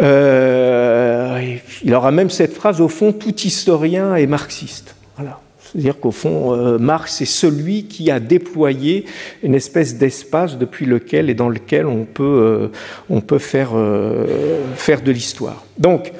[0.00, 4.94] euh, il aura même cette phrase au fond, tout historien est marxiste.
[5.16, 5.40] Voilà.
[5.70, 9.04] C'est-à-dire qu'au fond, euh, Marx est celui qui a déployé
[9.42, 12.68] une espèce d'espace depuis lequel et dans lequel on peut, euh,
[13.10, 15.64] on peut faire, euh, faire de l'histoire.
[15.76, 16.12] Donc,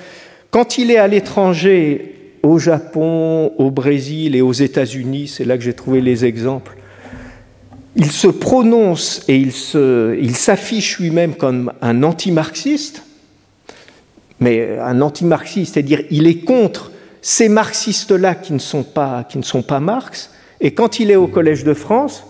[0.51, 5.65] quand il est à l'étranger, au Japon, au Brésil et aux États-Unis, c'est là que
[5.65, 6.77] j'ai trouvé les exemples,
[7.97, 13.03] il se prononce et il, se, il s'affiche lui-même comme un anti-marxiste,
[14.41, 19.43] mais un anti-marxiste, c'est-à-dire il est contre ces marxistes-là qui, ne sont pas, qui ne
[19.43, 22.25] sont pas Marx, et quand il est au Collège de France,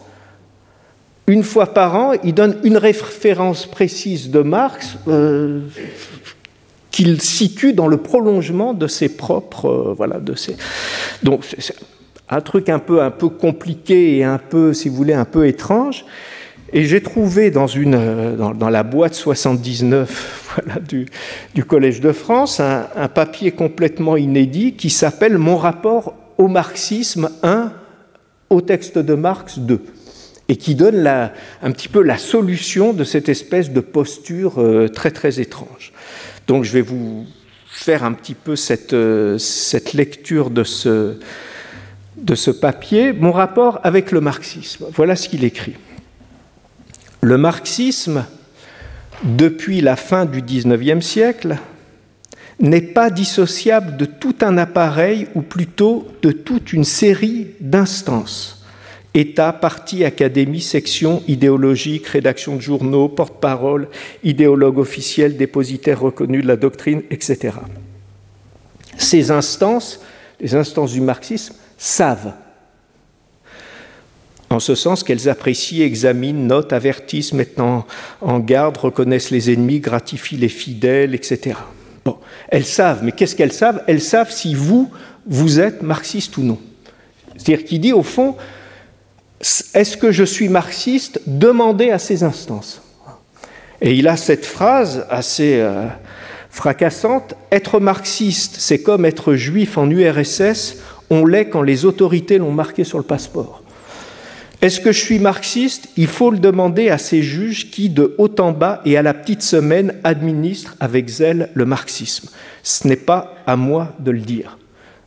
[1.27, 5.61] une fois par an, il donne une référence précise de Marx euh,
[6.91, 9.67] qu'il situe dans le prolongement de ses propres.
[9.67, 10.57] Euh, voilà, de ses...
[11.23, 11.45] Donc,
[12.31, 15.47] un truc un peu, un peu compliqué et un peu, si vous voulez, un peu
[15.47, 16.05] étrange.
[16.73, 20.48] Et j'ai trouvé dans, une, euh, dans, la boîte 79
[21.55, 27.73] du, Collège de France un, papier complètement inédit qui s'appelle Mon rapport au marxisme 1
[28.51, 29.81] au texte de Marx 2
[30.49, 35.11] et qui donne un petit peu la solution de cette espèce de posture euh, très
[35.11, 35.93] très étrange.
[36.47, 37.27] Donc je vais vous
[37.67, 41.19] faire un petit peu cette, euh, cette lecture de ce,
[42.17, 44.87] de ce papier, mon rapport avec le marxisme.
[44.95, 45.75] Voilà ce qu'il écrit.
[47.21, 48.25] Le marxisme,
[49.23, 51.59] depuis la fin du XIXe siècle,
[52.61, 58.65] n'est pas dissociable de tout un appareil, ou plutôt de toute une série d'instances.
[59.15, 63.89] État, parti, académie, section idéologique, rédaction de journaux, porte-parole,
[64.23, 67.55] idéologue officiel, dépositaire reconnu de la doctrine, etc.
[68.97, 70.01] Ces instances,
[70.41, 72.33] les instances du marxisme, savent
[74.51, 80.37] en ce sens qu'elles apprécient, examinent, notent, avertissent, mettent en, garde, reconnaissent les ennemis, gratifient
[80.37, 81.57] les fidèles, etc.
[82.05, 82.17] Bon,
[82.49, 83.83] elles savent, mais qu'est-ce qu'elles savent?
[83.87, 84.91] Elles savent si vous,
[85.27, 86.59] vous êtes marxiste ou non.
[87.37, 88.37] C'est-à-dire qu'il dit au fond,
[89.75, 91.21] est-ce que je suis marxiste?
[91.27, 92.83] Demandez à ces instances.
[93.81, 95.87] Et il a cette phrase assez euh,
[96.51, 100.79] fracassante, être marxiste, c'est comme être juif en URSS,
[101.11, 103.63] on l'est quand les autorités l'ont marqué sur le passeport.
[104.61, 105.89] Est-ce que je suis marxiste?
[105.97, 109.15] Il faut le demander à ces juges qui, de haut en bas et à la
[109.15, 112.29] petite semaine, administrent avec zèle le marxisme.
[112.65, 114.59] Ce n'est pas à moi de le dire.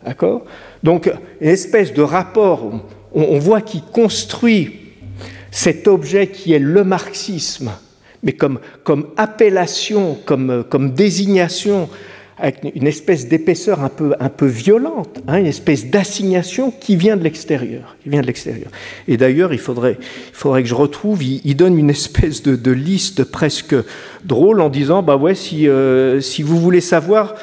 [0.05, 0.45] D'accord?
[0.83, 1.11] Donc,
[1.41, 2.71] une espèce de rapport,
[3.13, 4.79] on, voit qu'il construit
[5.51, 7.71] cet objet qui est le marxisme,
[8.23, 8.59] mais comme,
[9.17, 11.89] appellation, comme désignation
[12.41, 17.15] avec une espèce d'épaisseur un peu, un peu violente, hein, une espèce d'assignation qui vient
[17.15, 17.95] de l'extérieur.
[18.01, 18.69] Qui vient de l'extérieur.
[19.07, 23.25] Et d'ailleurs, il faudrait, il faudrait que je retrouve, il, donne une espèce de, liste
[23.25, 23.75] presque
[24.25, 27.35] drôle en disant, bah ouais, si, euh, si vous voulez savoir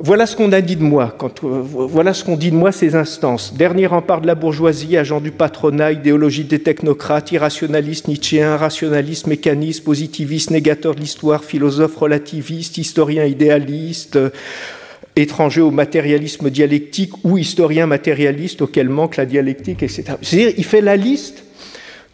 [0.00, 2.96] voilà ce qu'on a dit de moi, euh, voilà ce qu'on dit de moi ces
[2.96, 3.54] instances.
[3.54, 9.84] Dernier rempart de la bourgeoisie, agent du patronat, idéologie des technocrates, irrationaliste, nietzschéen, rationaliste, mécaniste,
[9.84, 14.30] positiviste, négateur de l'histoire, philosophe relativiste, historien idéaliste, euh,
[15.14, 20.16] étranger au matérialisme dialectique ou historien matérialiste auquel manque la dialectique, etc.
[20.22, 21.44] C'est-à-dire, il fait la liste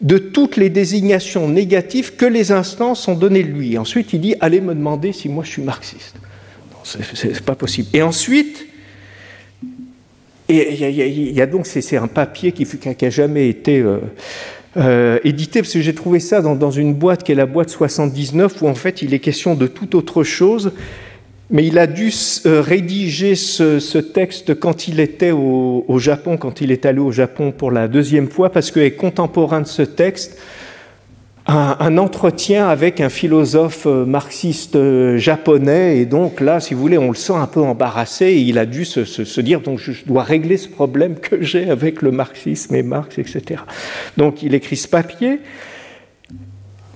[0.01, 3.79] de toutes les désignations négatives que les instances ont données de lui.
[3.79, 6.15] Ensuite, il dit, allez me demander si moi je suis marxiste
[6.83, 7.89] c'est pas possible.
[7.93, 8.67] Et ensuite,
[10.49, 13.99] il y, a donc, c'est un papier qui n'a jamais été euh,
[14.77, 18.61] euh, édité, parce que j'ai trouvé ça dans, une boîte qui est la boîte 79,
[18.61, 20.73] où en fait il est question de toute autre chose,
[21.49, 22.11] mais il a dû
[22.45, 27.11] euh, rédiger ce, texte quand il était au, au, Japon, quand il est allé au
[27.11, 30.37] Japon pour la deuxième fois, parce qu'il est contemporain de ce texte
[31.47, 36.97] un, entretien avec un philosophe euh, marxiste euh, japonais, et donc là, si vous voulez,
[36.97, 40.23] on le sent un peu embarrassé, et il a dû se, dire, donc je dois
[40.23, 43.61] régler ce problème que j'ai avec le marxisme et Marx, etc.
[44.17, 45.39] Donc il écrit ce papier,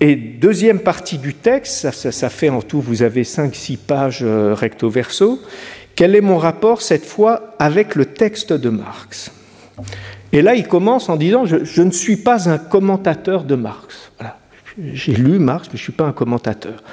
[0.02, 4.90] et deuxième partie du texte, ça, fait en tout, vous avez 5-6 pages euh, recto
[4.90, 5.42] verso,
[5.96, 9.32] quel est mon rapport cette fois avec le texte de Marx?
[10.36, 14.12] Et là, il commence en disant je, je, ne suis pas un commentateur de Marx.
[14.94, 16.84] J'ai lu Marx, mais je ne suis pas un commentateur.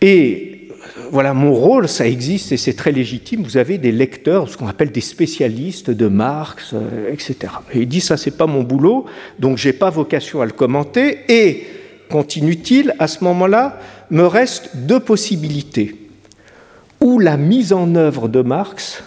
[0.00, 0.68] Et
[1.10, 3.42] voilà, mon rôle, ça existe et c'est très légitime.
[3.42, 7.54] Vous avez des lecteurs, ce qu'on appelle des spécialistes de Marx, euh, etc.
[7.74, 9.04] Et il dit ça, c'est pas mon boulot,
[9.40, 11.18] donc j'ai pas vocation à le commenter.
[11.28, 11.66] Et
[12.08, 13.80] continue-t-il, à ce moment-là,
[14.12, 15.96] me restent deux possibilités
[17.00, 19.02] ou la mise en œuvre de Marx,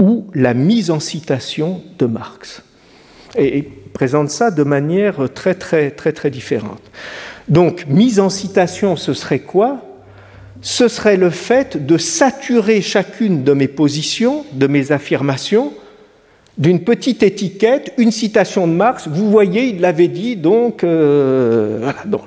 [0.00, 2.62] ou la mise en citation de Marx.
[3.38, 6.80] Et, présente ça de manière très très très très différente.
[7.48, 9.82] Donc mise en citation, ce serait quoi?
[10.62, 15.72] Ce serait le fait de saturer chacune de mes positions, de mes affirmations,
[16.56, 19.08] d'une petite étiquette, une citation de Marx.
[19.08, 22.22] Vous voyez, il l'avait dit, donc, euh, voilà, donc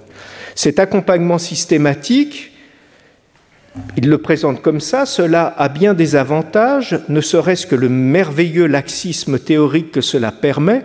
[0.56, 2.53] cet accompagnement systématique,
[3.98, 8.68] il le présente comme ça, cela a bien des avantages, ne serait-ce que le merveilleux
[8.68, 10.84] laxisme théorique que cela permet,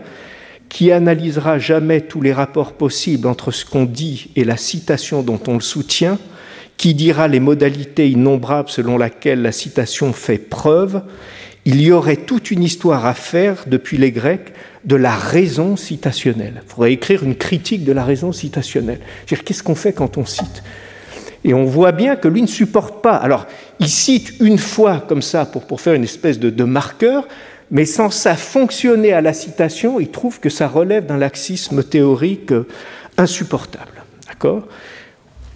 [0.68, 5.40] qui analysera jamais tous les rapports possibles entre ce qu'on dit et la citation dont
[5.48, 6.18] on le soutient,
[6.76, 11.02] qui dira les modalités innombrables selon lesquelles la citation fait preuve,
[11.64, 14.52] il y aurait toute une histoire à faire depuis les Grecs
[14.84, 16.62] de la raison citationnelle.
[16.64, 19.00] Il faudrait écrire une critique de la raison citationnelle.
[19.26, 20.62] Qu'est-ce qu'on fait quand on cite
[21.44, 23.14] Et on voit bien que lui ne supporte pas.
[23.14, 23.46] Alors,
[23.80, 27.28] il cite une fois comme ça pour, pour faire une espèce de, marqueur,
[27.70, 32.52] mais sans ça fonctionner à la citation, il trouve que ça relève d'un laxisme théorique
[33.16, 34.02] insupportable.
[34.26, 34.66] D'accord?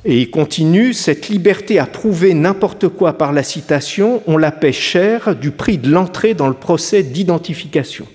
[0.04, 4.72] Et il continue Cette liberté à prouver n'importe quoi par la citation, on la paie
[4.72, 8.06] cher du prix de l'entrée dans le procès d'identification.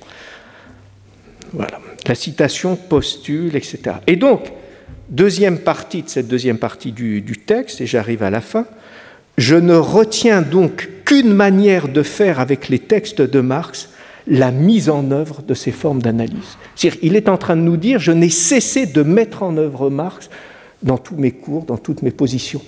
[1.53, 1.79] Voilà.
[2.05, 3.97] La citation postule, etc.
[4.05, 4.51] Et donc,
[5.09, 8.65] deuxième partie de cette deuxième partie du, texte, et j'arrive à la fin,
[9.37, 13.89] je ne retiens donc qu'une manière de faire avec les textes de Marx,
[14.25, 16.57] la mise en œuvre de ces formes d'analyse.
[17.01, 20.29] Il est en train de nous dire, je n'ai cessé de mettre en œuvre Marx
[20.83, 22.61] dans tous mes cours, dans toutes mes positions.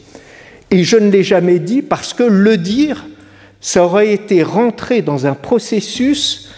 [0.72, 3.06] Et je ne l'ai jamais dit parce que le dire,
[3.60, 6.50] ça aurait été rentrer dans un processus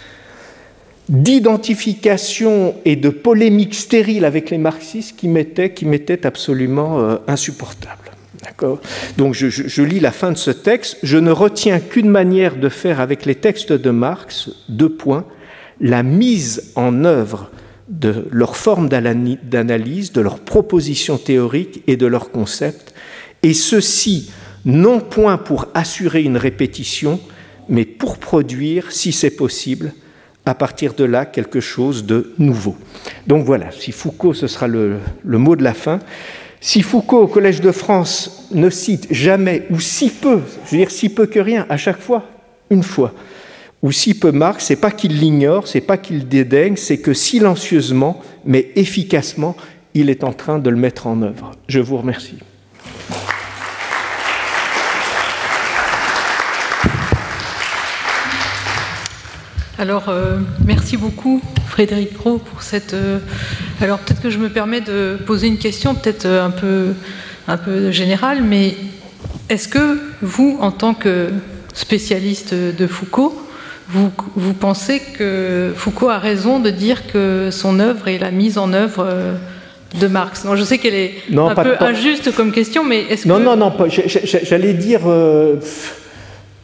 [1.12, 5.86] d'identification et de polémique stérile avec les marxistes qui m'était qui
[6.24, 7.98] absolument euh, insupportable.
[9.18, 10.98] Donc je, je, lis la fin de ce texte.
[11.04, 15.26] Je ne retiens qu'une manière de faire avec les textes de Marx, deux points,
[15.80, 17.52] la mise en œuvre
[17.90, 22.94] de leur forme d'analyse, de leurs propositions théoriques et de leurs concepts,
[23.44, 24.32] et ceci
[24.64, 27.20] non point pour assurer une répétition,
[27.68, 29.94] mais pour produire, si c'est possible,
[30.46, 32.76] à partir de là quelque chose de nouveau.
[33.28, 36.00] Donc voilà, si Foucault, ce sera le, mot de la fin.
[36.60, 40.92] Si Foucault, au Collège de France, ne cite jamais, ou si peu, je veux dire
[40.92, 42.26] si peu que rien, à chaque fois,
[42.70, 43.14] une fois,
[43.82, 48.22] ou si peu Marx, c'est pas qu'il l'ignore, c'est pas qu'il dédaigne, c'est que silencieusement,
[48.46, 49.56] mais efficacement,
[49.94, 51.52] il est en train de le mettre en œuvre.
[51.68, 52.38] Je vous remercie.
[59.82, 62.94] Alors, euh, merci beaucoup, Frédéric Gros, pour cette.
[62.94, 63.18] Euh,
[63.82, 66.90] alors, peut-être que je me permets de poser une question, peut-être euh, un peu,
[67.48, 68.76] un peu générale, mais
[69.50, 71.30] est-ce que vous, en tant que
[71.74, 73.36] spécialiste de Foucault,
[73.90, 78.60] vous, vous, pensez que Foucault a raison de dire que son œuvre est la mise
[78.60, 79.12] en œuvre
[80.00, 80.46] de Marx?
[80.46, 83.30] Non, je sais qu'elle est un peu injuste comme question, mais est-ce que.
[83.30, 83.74] Non, non, non,
[84.44, 85.02] j'allais dire.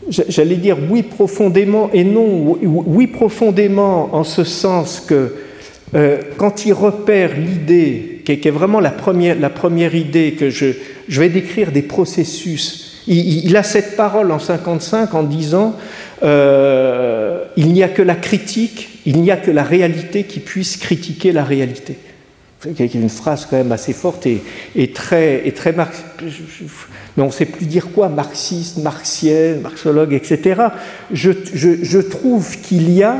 [0.09, 2.57] J'allais dire oui profondément et non.
[2.61, 5.33] Oui profondément en ce sens que
[5.95, 10.67] euh, quand il repère l'idée, qui, est vraiment la première, la première idée que je,
[11.07, 15.75] je, vais décrire des processus, il, a cette parole en 55 en disant
[16.23, 20.75] euh, il n'y a que la critique, il n'y a que la réalité qui puisse
[20.75, 21.95] critiquer la réalité.
[22.59, 27.45] C'est une phrase quand même assez forte et, très, et très mais on ne sait
[27.45, 30.61] plus dire quoi, marxiste, marxienne, marxologue, etc.
[31.11, 33.17] Je, trouve qu'il y a,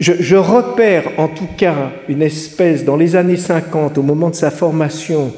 [0.00, 4.50] je, repère en tout cas une espèce, dans les années 50, au moment de sa
[4.50, 5.32] formation,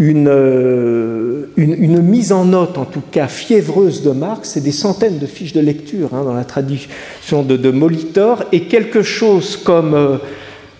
[0.00, 5.18] une, euh, une, mise en note, en tout cas fiévreuse de Marx, c'est des centaines
[5.18, 9.94] de fiches de lecture hein, dans la tradition de, de, Molitor, et quelque chose comme
[9.94, 10.16] euh,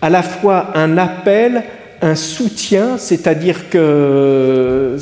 [0.01, 1.63] à la fois un appel
[2.01, 4.95] un soutien, c'est-à-dire que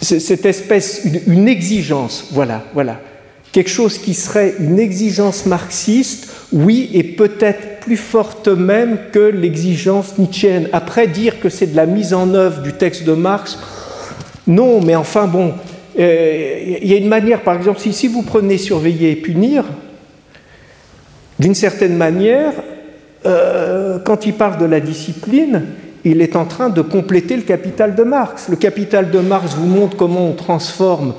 [0.00, 2.98] cette espèce, une, exigence, voilà, voilà,
[3.52, 10.16] quelque chose qui serait une exigence marxiste, oui, et peut-être plus forte même que l'exigence
[10.18, 10.68] nietzschéenne.
[10.72, 13.58] Après, dire que c'est de la mise en œuvre du texte de Marx,
[14.46, 15.52] non, mais enfin bon,
[15.98, 19.64] euh, il y a une manière, par exemple, si, si vous prenez surveiller et punir,
[21.38, 22.52] d'une certaine manière,
[23.26, 25.62] euh, quand il parle de la discipline,
[26.04, 28.48] il est en train de compléter le capital de Marx.
[28.48, 31.14] Le capital de Marx vous montre comment on transforme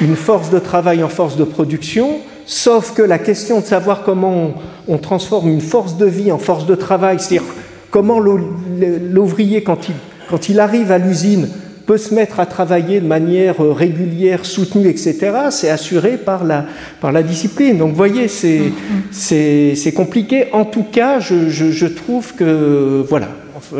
[0.00, 4.54] une force de travail en force de production, sauf que la question de savoir comment
[4.88, 7.48] on, transforme une force de vie en force de travail, c'est-à-dire
[7.90, 9.94] comment l'ouvrier, quand il,
[10.28, 11.48] quand il arrive à l'usine,
[11.86, 15.16] peut se mettre à travailler de manière euh, régulière, soutenue, etc.,
[15.50, 16.66] c'est assuré par la,
[17.00, 17.78] par la discipline.
[17.78, 18.72] Donc vous voyez, c'est
[19.12, 19.92] mm-hmm.
[19.94, 20.46] compliqué.
[20.52, 23.28] En tout cas, je, je, trouve que, voilà,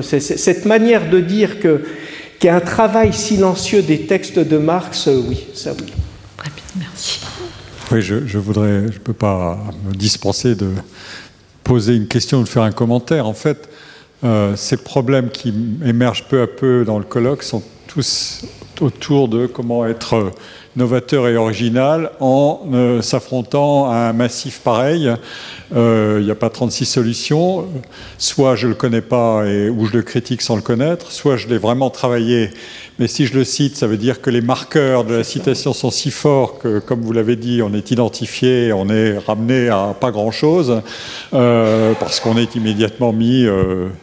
[0.01, 1.83] cette manière de dire que
[2.39, 5.87] qu'il y a un travail silencieux des textes de Marx, euh, oui, ça oui.
[6.37, 7.21] Très bien, merci.
[7.91, 10.69] Oui, je, je voudrais, je ne peux pas me dispenser de
[11.65, 13.27] poser une question ou de faire un commentaire.
[13.27, 13.69] En fait,
[14.25, 15.53] euh, ces problèmes qui
[15.85, 17.63] émergent peu à peu dans le colloque sont
[18.81, 20.33] autour de comment être
[20.77, 25.11] novateur et original en euh, s'affrontant à un massif pareil.
[25.75, 27.67] Euh, il n'y a pas 36 solutions.
[28.19, 31.37] Soit je ne le connais pas et, ou je le critique sans le connaître, soit
[31.37, 32.51] je l'ai vraiment travaillé.
[32.99, 35.91] Mais si je le cite, ça veut dire que les marqueurs de la citation sont
[35.91, 40.11] si forts que, comme vous l'avez dit, on est identifié, on est ramené à pas
[40.11, 40.81] grand-chose,
[41.35, 43.47] euh, parce qu'on est immédiatement mis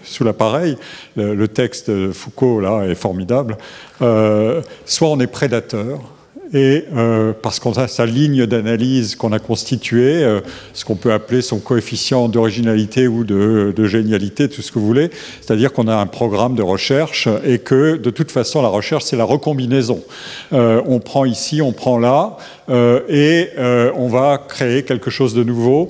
[0.03, 0.77] sous l'appareil.
[1.15, 3.57] Le, texte de Foucault, là, est formidable.
[3.99, 6.01] soit on est prédateur,
[6.53, 10.41] et euh, parce qu'on a sa ligne d'analyse qu'on a constituée, euh,
[10.73, 15.09] ce qu'on peut appeler son coefficient d'originalité ou de, génialité, tout ce que vous voulez,
[15.41, 19.17] c'est-à-dire qu'on a un programme de recherche et que de toute façon la recherche c'est
[19.17, 20.03] la recombinaison.
[20.51, 22.37] on prend ici, on prend là,
[23.09, 23.49] et
[23.95, 25.89] on va créer quelque chose de nouveau,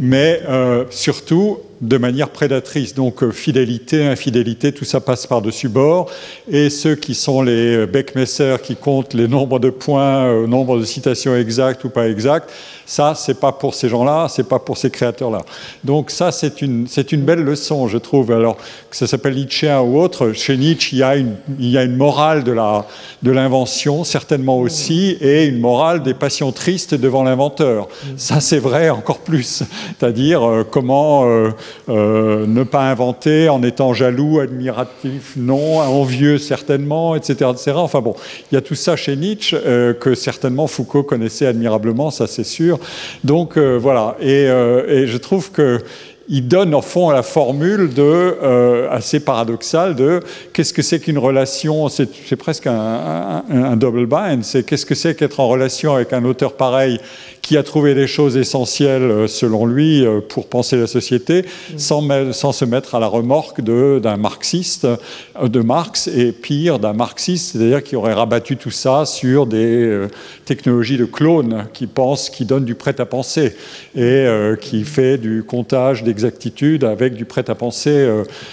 [0.00, 0.42] mais
[0.90, 2.94] surtout de manière prédatrice.
[2.94, 6.10] Donc euh, fidélité, infidélité, tout ça passe par-dessus bord.
[6.50, 10.84] Et ceux qui sont les Beckmesser qui comptent les nombres de points, euh, nombre de
[10.84, 12.50] citations exactes ou pas exactes,
[12.90, 15.42] ça, c'est pas pour ces gens-là, c'est pas pour ces créateurs-là.
[15.84, 16.88] Donc ça, c'est une,
[17.22, 18.32] belle leçon, je trouve.
[18.32, 23.30] Alors que ça s'appelle Nietzsche ou autre, chez Nietzsche, il y a une, morale de
[23.30, 27.86] l'invention, certainement aussi, et une morale des passions tristes devant l'inventeur.
[28.16, 29.62] Ça, c'est vrai encore plus.
[29.96, 31.50] C'est-à-dire euh, comment euh,
[31.88, 37.72] euh, ne pas inventer en étant jaloux, admiratif, non, envieux, certainement, etc., etc.
[37.76, 38.14] Enfin bon,
[38.50, 39.56] il y a tout ça chez Nietzsche
[40.00, 42.78] que certainement Foucault connaissait admirablement, ça c'est sûr.
[43.24, 45.80] Donc euh, voilà, euh, et, je trouve que
[46.28, 50.20] il donne au fond la formule de euh, assez paradoxale de
[50.52, 55.16] qu'est-ce que c'est qu'une relation c'est presque un, un double bind c'est qu'est-ce que c'est
[55.16, 57.00] qu'être en relation avec un auteur pareil
[57.42, 61.44] qui a trouvé les choses essentielles, euh, selon lui, euh, pour penser la société,
[61.76, 66.92] sans, sans se mettre à la remorque d'un marxiste, euh, de Marx, et pire, d'un
[66.92, 70.06] marxiste, c'est-à-dire qui aurait rabattu tout ça sur des
[70.44, 73.56] technologies de clones qui pensent, qui donnent du prêt-à-penser,
[73.96, 74.26] et
[74.60, 78.08] qui fait du comptage d'exactitude avec du prêt-à-penser,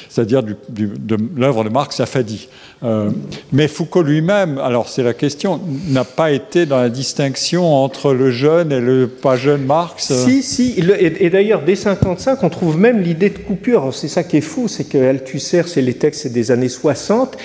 [0.10, 2.48] c'est-à-dire de l'œuvre de Marx affadie.
[2.84, 3.10] Euh,
[3.52, 8.30] mais Foucault lui-même, alors c'est la question, n'a pas été dans la distinction entre le
[8.30, 13.02] jeune et le pas jeune Marx Si, si, et, d'ailleurs, dès 55, on trouve même
[13.02, 13.94] l'idée de coupure.
[13.94, 17.36] C'est ça qui est fou, c'est que Althusser, c'est les textes des années 60,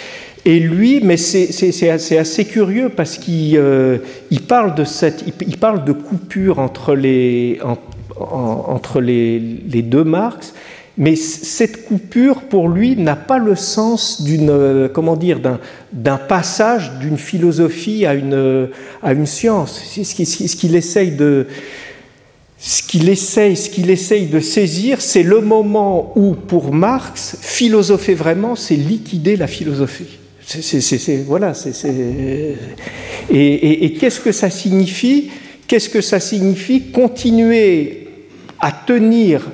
[0.45, 3.99] et lui, mais c'est assez, curieux parce qu'il euh,
[4.49, 7.59] parle, de coupure entre les,
[9.01, 10.53] les deux Marx,
[10.99, 15.41] mais cette coupure, pour lui, n'a pas le sens d'une, euh, comment dire,
[15.93, 18.69] d'un passage d'une philosophie à une,
[19.03, 19.83] à une science.
[19.85, 21.47] Ce qu'il essaye de,
[22.59, 28.15] ce qu'il essaye, ce qu'il essaye de saisir, c'est le moment où, pour Marx, philosopher
[28.15, 30.19] vraiment, c'est liquider la philosophie.
[31.27, 31.55] Voilà,
[33.31, 35.31] et, et qu'est-ce que ça signifie?
[35.67, 36.91] Qu'est-ce que ça signifie?
[36.91, 38.09] Continuer
[38.61, 39.51] à tenir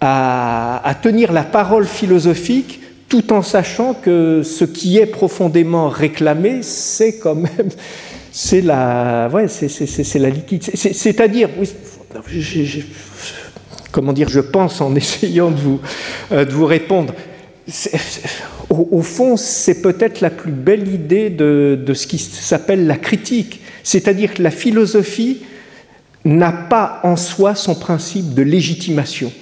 [0.00, 7.18] à, tenir la parole philosophique tout en sachant que ce qui est profondément réclamé, c'est
[7.18, 7.70] quand même
[8.32, 10.62] c'est la, ouais, c'est, la liquide.
[10.62, 11.48] C'est-à-dire,
[13.90, 15.80] comment dire, je pense en essayant de vous,
[16.32, 17.14] euh, de vous répondre.
[18.68, 23.60] Au, fond, c'est peut-être la plus belle idée de, de ce qui s'appelle la critique.
[23.82, 25.40] C'est-à-dire que la philosophie
[26.24, 29.32] n'a pas en soi son principe de légitimation.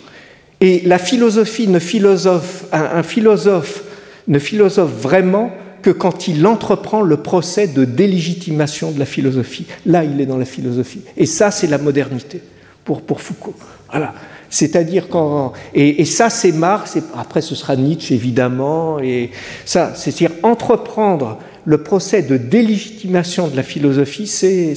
[0.61, 3.85] Et la philosophie ne philosophe, un, philosophe
[4.27, 5.53] ne philosophe vraiment
[5.83, 9.67] que quand il entreprend le procès de délégitimation de la philosophie.
[9.87, 11.03] Là, il est dans la philosophie.
[11.17, 12.43] Et ça, c'est la modernité
[12.85, 13.55] pour, pour Foucault.
[13.91, 14.15] Voilà.
[14.51, 16.97] C'est-à-dire quand et, ça c'est Marx.
[16.97, 18.99] Et après ce sera Nietzsche évidemment.
[18.99, 19.31] Et
[19.65, 21.39] ça, c'est-à-dire entreprendre
[21.69, 24.75] le procès de délégitimation de la philosophie, c'est.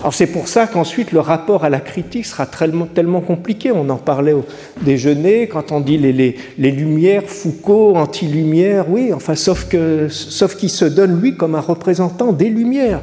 [0.00, 3.70] Alors c'est pour ça qu'ensuite le rapport à la critique sera tellement, tellement compliqué.
[3.70, 4.44] On en parlait au
[4.82, 6.12] déjeuner quand on dit les,
[6.58, 11.60] les, Lumières, Foucault, anti-Lumière, oui, enfin sauf que sauf qu'il se donne lui comme un
[11.60, 13.00] représentant des Lumières,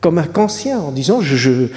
[0.00, 1.68] comme un Kantien, en disant je, je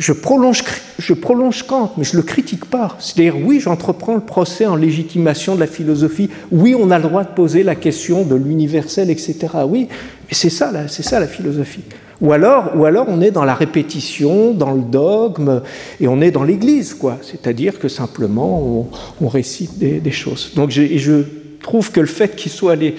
[0.00, 0.64] je prolonge,
[0.98, 2.96] je prolonge Kant, mais je ne le critique pas.
[3.00, 6.30] C'est-à-dire, oui, j'entreprends le procès en légitimation de la philosophie.
[6.50, 9.36] Oui, on a le droit de poser la question de l'universel, etc.
[9.66, 9.88] Oui,
[10.34, 11.84] c'est ça, c'est ça la philosophie.
[12.20, 15.62] Ou alors, ou alors, on est dans la répétition, dans le dogme,
[16.00, 17.18] et on est dans l'Église, quoi.
[17.22, 18.86] C'est-à-dire que simplement,
[19.20, 20.52] on, récite des, choses.
[20.54, 21.22] Donc, je,
[21.62, 22.94] trouve que le fait qu'il soit allé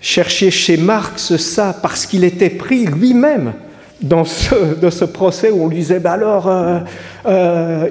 [0.00, 3.54] chercher chez Marx ça, parce qu'il était pris lui-même
[4.00, 6.78] dans ce, procès où on lui disait bah alors, euh,
[7.26, 7.88] euh,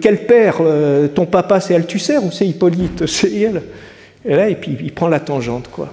[0.00, 3.06] quel père euh, Ton papa c'est Althusser ou c'est Hippolyte?
[3.06, 3.62] C'est elle.
[4.24, 5.92] Et là, et puis il prend la tangente, quoi.